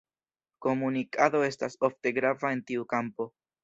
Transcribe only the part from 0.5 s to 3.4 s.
Komunikado estas ofte grava en tiu kampo.